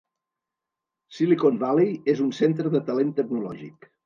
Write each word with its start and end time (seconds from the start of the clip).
Silicon 1.17 1.59
Valley 1.65 1.93
és 2.15 2.25
un 2.25 2.33
centre 2.39 2.73
de 2.79 2.83
talent 2.89 3.15
tecnològic. 3.23 3.89